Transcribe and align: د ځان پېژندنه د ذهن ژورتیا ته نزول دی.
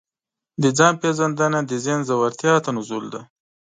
د 0.61 0.63
ځان 0.77 0.93
پېژندنه 1.01 1.59
د 1.65 1.71
ذهن 1.83 2.01
ژورتیا 2.07 2.53
ته 2.65 2.69
نزول 2.77 3.05
دی. 3.13 3.21